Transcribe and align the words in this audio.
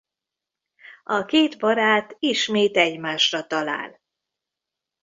A 1.03 1.25
két 1.25 1.57
barát 1.59 2.15
ismét 2.19 2.77
egymásra 2.77 3.47
talál. 3.47 3.99